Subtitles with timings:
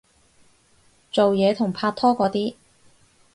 [1.11, 2.55] 做嘢同拍拖嗰啲